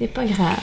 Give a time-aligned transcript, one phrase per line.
[0.00, 0.56] C'est pas grave.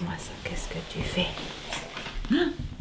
[0.00, 1.26] Moi, ça, qu'est-ce que tu fais?
[2.30, 2.77] Salut.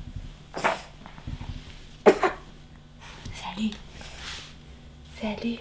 [5.19, 5.57] Salut.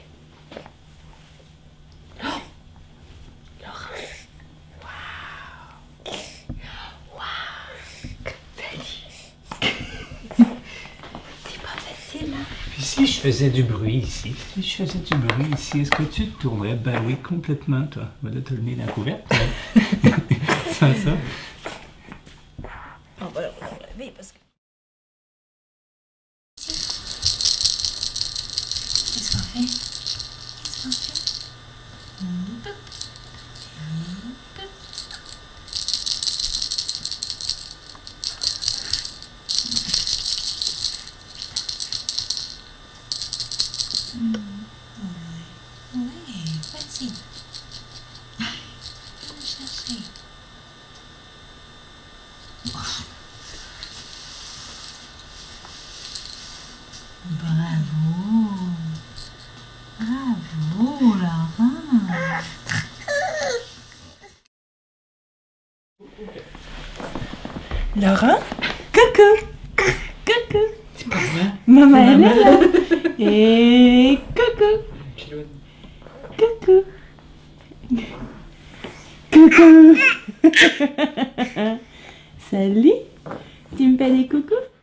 [2.23, 2.27] Oh
[3.62, 4.05] Laurent.
[4.83, 6.10] Wow.
[7.14, 7.23] Wow.
[8.55, 8.83] Salut.
[11.48, 12.45] C'est pas facile, hein?
[12.73, 16.02] Puis si je faisais du bruit ici, si je faisais du bruit ici, est-ce que
[16.02, 16.75] tu te tournerais?
[16.75, 18.11] Ben oui, complètement, toi.
[18.20, 19.25] Voilà, t'as le nez dans la couverte.
[20.73, 21.16] Sans ça.
[23.23, 24.45] On va le parce que.
[57.28, 58.06] Bravo.
[59.98, 61.77] Bravo, Laurent.
[67.97, 68.41] Laurent,
[68.92, 69.33] coucou.
[69.77, 70.64] Coucou.
[70.97, 71.48] C'est pas vrai?
[71.67, 72.61] Maman, elle est là.
[74.17, 74.75] Et coucou.
[76.39, 76.84] Coucou.
[79.31, 79.97] Coucou.
[82.50, 82.92] Salut.
[83.77, 84.75] Tu me fais des coucous?